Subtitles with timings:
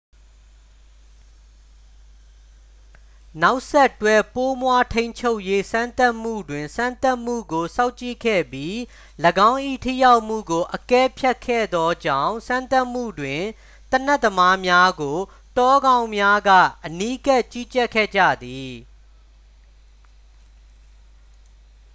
[3.41, 8.75] နောက်ဆက်တွဲ ပိုးမွှားထိန်းချုပ်ရေး စမ်းသပ်မှုတွင် စမ်းသပ်မှုကို စောင့်ကြည့်ခဲ့ပြီး
[9.49, 13.41] ၎င်း၏ ထိရောက်မှုကို အကဲဖြတ်ခဲ့သောကြောင့် စမ်းသပ်မှုတွင်
[13.91, 15.17] သေနတ်သမားများကို
[15.57, 16.49] တောခေါင်းများက
[16.85, 18.73] အနီးကပ် ကြီးကြပ်ခဲ့ကြသည်